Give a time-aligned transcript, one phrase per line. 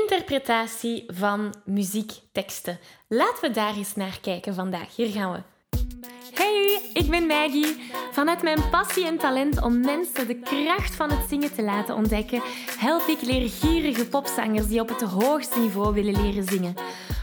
[0.00, 2.78] Interpretatie van muziekteksten.
[3.08, 4.96] Laten we daar eens naar kijken vandaag.
[4.96, 5.38] Hier gaan we.
[6.34, 7.90] Hey, ik ben Maggie.
[8.12, 12.42] Vanuit mijn passie en talent om mensen de kracht van het zingen te laten ontdekken,
[12.78, 16.74] help ik leergierige popzangers die op het hoogste niveau willen leren zingen.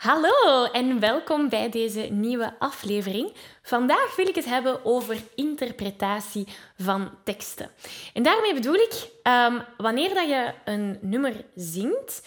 [0.00, 3.32] Hallo en welkom bij deze nieuwe aflevering.
[3.62, 6.46] Vandaag wil ik het hebben over interpretatie
[6.78, 7.70] van teksten.
[8.14, 12.22] En daarmee bedoel ik, um, wanneer dat je een nummer zingt,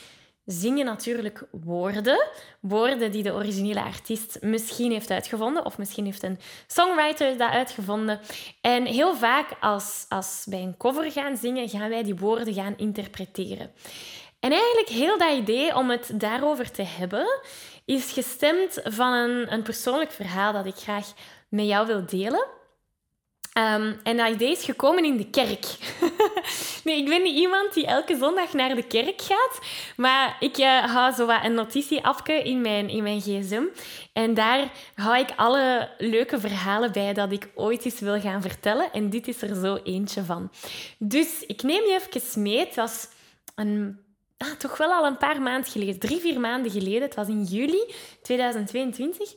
[0.45, 2.27] zing je natuurlijk woorden.
[2.59, 8.19] Woorden die de originele artiest misschien heeft uitgevonden, of misschien heeft een songwriter dat uitgevonden.
[8.61, 12.77] En heel vaak als, als wij een cover gaan zingen, gaan wij die woorden gaan
[12.77, 13.71] interpreteren.
[14.43, 17.39] En eigenlijk heel dat idee om het daarover te hebben,
[17.85, 21.13] is gestemd van een, een persoonlijk verhaal dat ik graag
[21.49, 22.45] met jou wil delen.
[23.57, 25.65] Um, en dat idee is gekomen in de kerk.
[26.83, 29.59] nee, ik ben niet iemand die elke zondag naar de kerk gaat.
[29.95, 33.63] Maar ik uh, hou zo wat een notitieafke in mijn, in mijn gsm.
[34.13, 38.91] En daar hou ik alle leuke verhalen bij dat ik ooit eens wil gaan vertellen.
[38.91, 40.51] En dit is er zo eentje van.
[40.97, 42.59] Dus ik neem je even mee.
[42.59, 43.07] Het was
[43.55, 44.02] een
[44.43, 47.43] ah, toch wel al een paar maanden geleden, drie, vier maanden geleden, het was in
[47.43, 49.33] juli 2022,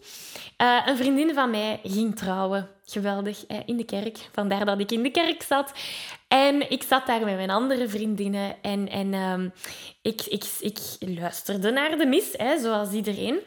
[0.62, 2.68] uh, een vriendin van mij ging trouwen.
[2.88, 4.18] Geweldig, in de kerk.
[4.32, 5.72] Vandaar dat ik in de kerk zat.
[6.28, 9.52] En ik zat daar met mijn andere vriendinnen en, en um,
[10.02, 13.40] ik, ik, ik luisterde naar de mis, hè, zoals iedereen.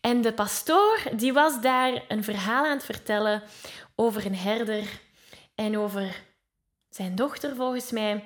[0.00, 3.42] En de pastoor die was daar een verhaal aan het vertellen
[3.94, 4.84] over een herder
[5.54, 6.24] en over
[6.96, 8.24] zijn dochter volgens mij.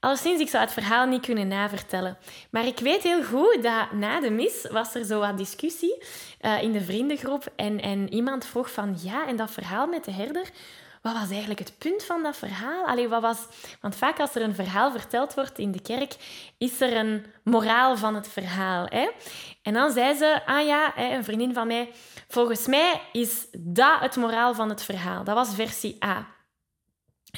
[0.00, 2.18] Alleszins, ik zou het verhaal niet kunnen navertellen.
[2.50, 6.02] Maar ik weet heel goed dat na de mis was er zo wat discussie
[6.40, 7.44] uh, in de vriendengroep.
[7.56, 10.50] En, en iemand vroeg van, ja, en dat verhaal met de herder,
[11.02, 12.86] wat was eigenlijk het punt van dat verhaal?
[12.86, 13.38] Allee, wat was...
[13.80, 16.16] Want vaak als er een verhaal verteld wordt in de kerk,
[16.58, 18.86] is er een moraal van het verhaal.
[18.88, 19.10] Hè?
[19.62, 21.90] En dan zei ze, ah ja, een vriendin van mij,
[22.28, 25.24] volgens mij is dat het moraal van het verhaal.
[25.24, 26.38] Dat was versie A.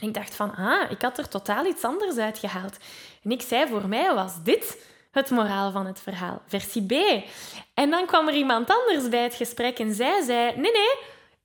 [0.02, 2.76] Ik dacht van, ah, ik had er totaal iets anders uitgehaald.
[3.22, 7.24] En ik zei, voor mij was dit het moraal van het verhaal, versie B.
[7.74, 10.94] En dan kwam er iemand anders bij het gesprek en zij zei, nee, nee,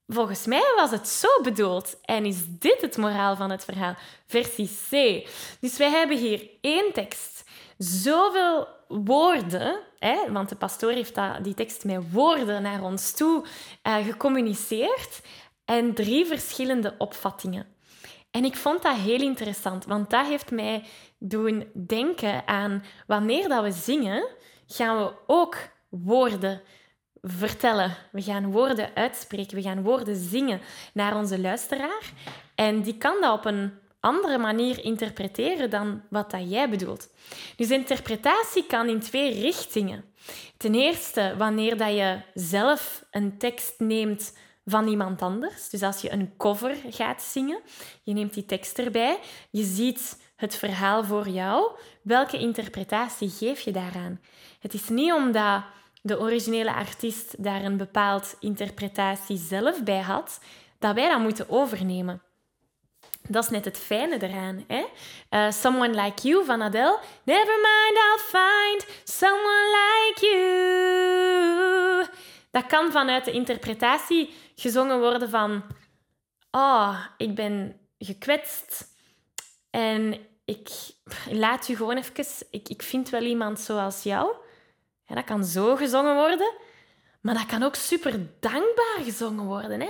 [0.07, 1.97] volgens mij was het zo bedoeld.
[2.01, 3.95] En is dit het moraal van het verhaal,
[4.25, 4.91] versie C.
[5.59, 7.43] Dus wij hebben hier één tekst,
[7.77, 13.45] zoveel woorden, hè, want de pastoor heeft die tekst met woorden naar ons toe
[13.83, 15.21] uh, gecommuniceerd,
[15.67, 17.76] en drie verschillende opvattingen.
[18.37, 20.83] En ik vond dat heel interessant, want dat heeft mij
[21.19, 24.27] doen denken aan wanneer dat we zingen,
[24.67, 25.57] gaan we ook
[25.89, 26.61] woorden
[27.21, 27.95] vertellen.
[28.11, 30.61] We gaan woorden uitspreken, we gaan woorden zingen
[30.93, 32.11] naar onze luisteraar.
[32.55, 37.09] En die kan dat op een andere manier interpreteren dan wat dat jij bedoelt.
[37.55, 40.03] Dus interpretatie kan in twee richtingen.
[40.57, 44.33] Ten eerste, wanneer dat je zelf een tekst neemt
[44.69, 45.69] van iemand anders.
[45.69, 47.59] Dus als je een cover gaat zingen,
[48.03, 49.19] je neemt die tekst erbij,
[49.49, 51.71] je ziet het verhaal voor jou.
[52.01, 54.21] Welke interpretatie geef je daaraan?
[54.59, 55.63] Het is niet omdat
[56.01, 60.39] de originele artiest daar een bepaald interpretatie zelf bij had,
[60.79, 62.21] dat wij dat moeten overnemen.
[63.29, 64.63] Dat is net het fijne eraan.
[64.67, 64.85] Hè?
[65.29, 66.99] Uh, someone Like You van Adele.
[67.23, 72.05] Never mind, I'll find someone like you.
[72.57, 75.63] Dat kan vanuit de interpretatie gezongen worden van...
[76.51, 78.87] Oh, ik ben gekwetst
[79.69, 80.69] en ik
[81.31, 82.25] laat je gewoon even...
[82.51, 84.35] Ik, ik vind wel iemand zoals jou.
[85.05, 86.53] Ja, dat kan zo gezongen worden.
[87.21, 89.81] Maar dat kan ook super dankbaar gezongen worden.
[89.81, 89.89] Hè?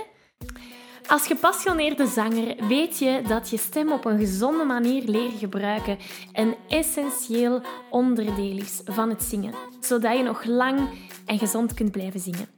[1.06, 5.98] Als gepassioneerde zanger weet je dat je stem op een gezonde manier leren gebruiken
[6.32, 10.88] een essentieel onderdeel is van het zingen, zodat je nog lang
[11.26, 12.57] en gezond kunt blijven zingen.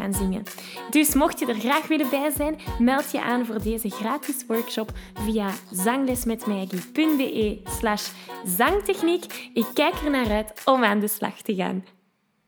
[0.89, 4.91] Dus mocht je er graag willen bij zijn, meld je aan voor deze gratis workshop
[5.13, 8.09] via zanglesmetmaggie.be slash
[8.45, 9.49] zangtechniek.
[9.53, 11.85] Ik kijk er naar uit om aan de slag te gaan.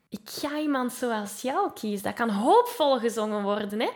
[0.09, 2.03] Ik ga iemand zoals jou kiezen.
[2.03, 3.89] Dat kan hoopvol gezongen worden, hè?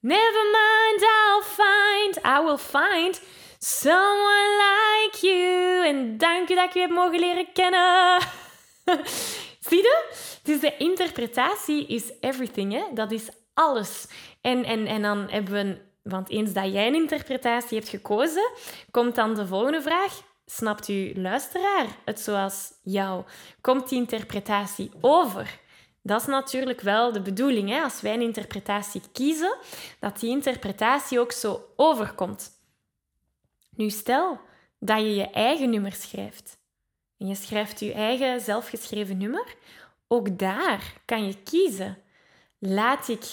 [0.00, 3.20] Never mind, I'll find, I will find
[3.58, 5.86] someone like you.
[5.86, 8.20] En dank je dat ik je heb mogen leren kennen.
[9.68, 10.29] Zie je?
[10.42, 12.84] Dus de interpretatie is everything, hè?
[12.94, 14.06] Dat is alles.
[14.40, 18.50] En, en, en dan hebben we, want eens dat jij een interpretatie hebt gekozen,
[18.90, 20.22] komt dan de volgende vraag.
[20.46, 23.24] Snapt uw luisteraar het zoals jou?
[23.60, 25.58] Komt die interpretatie over?
[26.02, 27.82] Dat is natuurlijk wel de bedoeling, hè?
[27.82, 29.56] als wij een interpretatie kiezen,
[29.98, 32.50] dat die interpretatie ook zo overkomt.
[33.70, 34.40] Nu stel
[34.78, 36.58] dat je je eigen nummer schrijft
[37.18, 39.54] en je schrijft je eigen zelfgeschreven nummer,
[40.12, 41.98] ook daar kan je kiezen.
[42.58, 43.24] Laat ik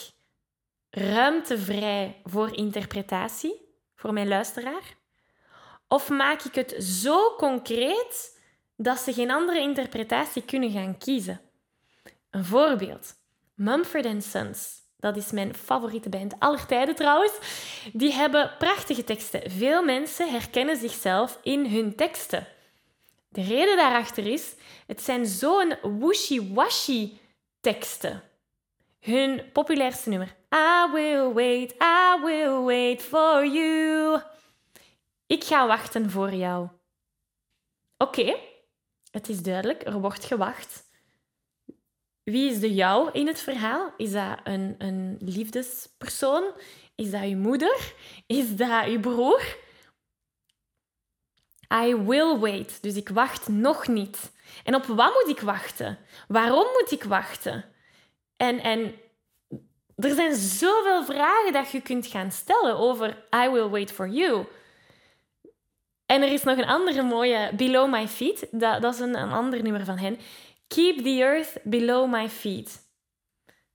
[0.90, 3.62] ruimte vrij voor interpretatie,
[3.96, 4.96] voor mijn luisteraar?
[5.88, 8.42] Of maak ik het zo concreet
[8.76, 11.42] dat ze geen andere interpretatie kunnen gaan kiezen?
[12.30, 13.16] Een voorbeeld.
[13.56, 14.86] Mumford Sons.
[14.98, 17.34] Dat is mijn favoriete band aller tijden trouwens.
[17.94, 19.52] Die hebben prachtige teksten.
[19.52, 22.48] Veel mensen herkennen zichzelf in hun teksten.
[23.38, 24.56] De reden daarachter is,
[24.88, 27.18] het zijn zo'n wishy-washy
[27.60, 28.24] teksten.
[29.00, 30.36] Hun populairste nummer.
[30.56, 34.22] I will wait, I will wait for you.
[35.28, 36.68] Ik ga wachten voor jou.
[37.98, 38.36] Oké,
[39.12, 40.84] het is duidelijk, er wordt gewacht.
[42.24, 43.94] Wie is de jou in het verhaal?
[43.98, 46.52] Is dat een, een liefdespersoon?
[46.96, 47.94] Is dat je moeder?
[48.28, 49.58] Is dat je broer?
[51.74, 52.82] I will wait.
[52.82, 54.32] Dus ik wacht nog niet.
[54.64, 55.98] En op wat moet ik wachten?
[56.28, 57.66] Waarom moet ik wachten?
[58.38, 58.94] En, en
[59.96, 64.46] er zijn zoveel vragen dat je kunt gaan stellen over I will wait for you.
[66.06, 68.48] En er is nog een andere mooie, Below My Feet.
[68.52, 70.20] Dat, dat is een, een ander nummer van hen.
[70.68, 72.86] Keep the earth below my feet.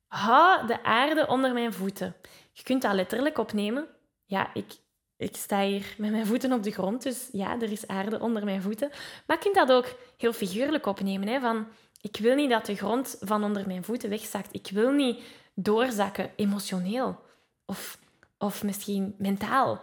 [0.07, 2.17] Hou de aarde onder mijn voeten.
[2.53, 3.89] Je kunt dat letterlijk opnemen.
[4.25, 4.73] Ja, ik,
[5.17, 8.45] ik sta hier met mijn voeten op de grond, dus ja, er is aarde onder
[8.45, 8.91] mijn voeten.
[9.27, 11.29] Maar je kunt dat ook heel figuurlijk opnemen.
[11.29, 11.67] Hè, van,
[12.01, 14.55] ik wil niet dat de grond van onder mijn voeten wegzakt.
[14.55, 15.23] Ik wil niet
[15.55, 17.21] doorzakken, emotioneel
[17.67, 17.99] of,
[18.39, 19.81] of misschien mentaal.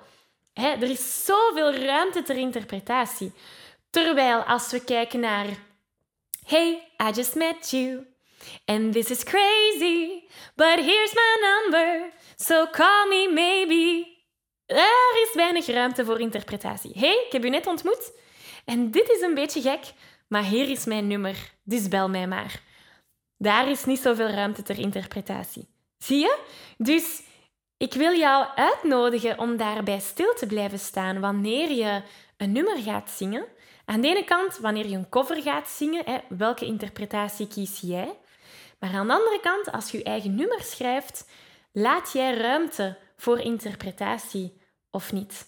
[0.54, 3.34] Hè, er is zoveel ruimte ter interpretatie.
[3.90, 5.46] Terwijl als we kijken naar
[6.46, 8.08] Hey, I just met you.
[8.66, 10.24] And this is crazy,
[10.56, 12.12] but here's my number.
[12.38, 14.19] So call me maybe.
[14.70, 16.92] Er is weinig ruimte voor interpretatie.
[16.96, 18.12] Hey, ik heb u net ontmoet.
[18.66, 19.80] En dit is een beetje gek,
[20.28, 21.54] maar hier is mijn nummer.
[21.64, 22.62] Dus bel mij maar.
[23.38, 25.68] Daar is niet zoveel ruimte ter interpretatie.
[25.98, 26.38] Zie je?
[26.78, 27.22] Dus
[27.78, 32.02] ik wil jou uitnodigen om daarbij stil te blijven staan wanneer je
[32.38, 33.48] een nummer gaat zingen
[33.86, 38.18] aan de ene kant, wanneer je een cover gaat zingen, hè, welke interpretatie kies jij?
[38.80, 41.30] Maar aan de andere kant, als je je eigen nummer schrijft,
[41.72, 44.59] laat jij ruimte voor interpretatie
[44.92, 45.48] of niet?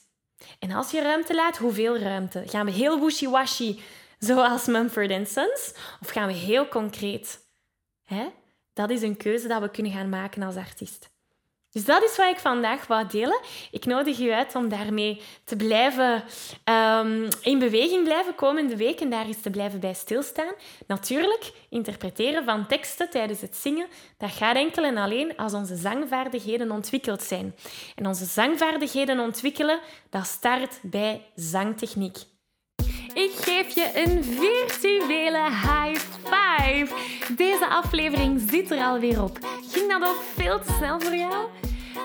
[0.60, 2.44] En als je ruimte laat, hoeveel ruimte?
[2.46, 3.80] Gaan we heel wishy-washy,
[4.20, 7.48] zoals Mumford Sons, of gaan we heel concreet?
[8.04, 8.30] Hè?
[8.74, 11.11] Dat is een keuze dat we kunnen gaan maken als artiest.
[11.72, 13.40] Dus dat is wat ik vandaag wou delen.
[13.72, 16.24] Ik nodig u uit om daarmee te blijven
[16.66, 20.54] um, in beweging blijven komende week en daar eens te blijven bij stilstaan.
[20.88, 23.88] Natuurlijk, interpreteren van teksten tijdens het zingen,
[24.18, 27.56] dat gaat enkel en alleen als onze zangvaardigheden ontwikkeld zijn.
[27.96, 32.18] En onze zangvaardigheden ontwikkelen, dat start bij zangtechniek.
[33.14, 36.88] Ik geef je een virtuele high five.
[37.38, 39.40] Deze aflevering zit er alweer op.
[39.72, 41.48] Ging dat ook veel te snel voor jou?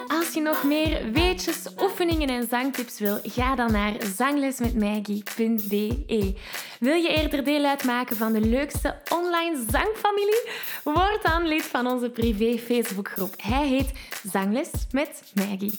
[0.07, 6.35] Als je nog meer weetjes, oefeningen en zangtips wil, ga dan naar zanglesmetmaggie.be.
[6.81, 10.49] Wil je eerder deel uitmaken van de leukste online zangfamilie?
[10.85, 13.35] Word dan lid van onze privé Facebookgroep.
[13.37, 13.93] Hij heet
[14.33, 15.79] Zangles met Maggie.